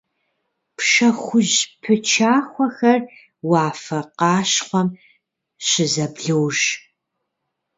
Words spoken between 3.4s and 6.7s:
уафэ къащхъуэм щызэблож.